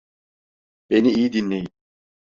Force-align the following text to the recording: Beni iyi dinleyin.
Beni 0.89 1.11
iyi 1.13 1.33
dinleyin. 1.33 1.67